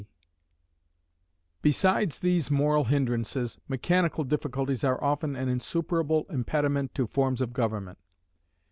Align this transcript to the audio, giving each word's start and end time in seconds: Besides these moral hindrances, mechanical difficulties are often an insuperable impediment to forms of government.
Besides 1.61 2.21
these 2.21 2.49
moral 2.49 2.85
hindrances, 2.85 3.59
mechanical 3.67 4.23
difficulties 4.23 4.83
are 4.83 4.99
often 5.03 5.35
an 5.35 5.47
insuperable 5.47 6.25
impediment 6.31 6.95
to 6.95 7.05
forms 7.05 7.39
of 7.39 7.53
government. 7.53 7.99